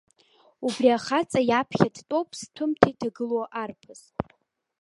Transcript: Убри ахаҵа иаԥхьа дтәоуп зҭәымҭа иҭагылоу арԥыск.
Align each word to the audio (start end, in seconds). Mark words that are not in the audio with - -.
Убри 0.65 0.89
ахаҵа 0.97 1.41
иаԥхьа 1.49 1.87
дтәоуп 1.95 2.29
зҭәымҭа 2.39 2.87
иҭагылоу 2.91 3.45
арԥыск. 3.61 4.13